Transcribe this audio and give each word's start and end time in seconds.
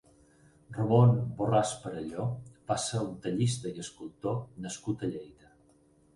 Ramon 0.77 1.11
Borràs 1.41 1.73
Perelló 1.83 2.25
va 2.73 2.79
ser 2.87 3.03
un 3.09 3.13
tallista 3.27 3.75
i 3.75 3.85
escultor 3.85 4.43
nascut 4.67 5.07
a 5.07 5.13
Lleida. 5.15 5.55